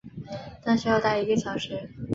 [0.63, 1.91] 但是要待一个小时